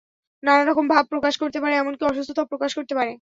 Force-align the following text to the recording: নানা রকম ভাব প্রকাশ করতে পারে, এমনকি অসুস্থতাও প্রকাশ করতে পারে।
নানা 0.43 0.63
রকম 0.63 0.85
ভাব 0.93 1.03
প্রকাশ 1.13 1.33
করতে 1.41 1.57
পারে, 1.63 1.73
এমনকি 1.77 2.03
অসুস্থতাও 2.05 2.51
প্রকাশ 2.51 2.71
করতে 2.77 2.93
পারে। 2.97 3.11